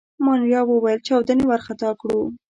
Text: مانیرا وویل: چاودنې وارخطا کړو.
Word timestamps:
مانیرا 0.25 0.61
وویل: 0.65 0.99
چاودنې 1.07 1.43
وارخطا 1.47 1.89
کړو. 2.01 2.21